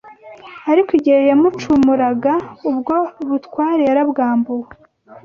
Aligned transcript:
Ariko 0.71 0.91
igihe 0.99 1.19
yacumuraga, 1.29 2.33
ubwo 2.69 2.95
butware 3.27 3.83
yarabwambuwe 3.89 4.69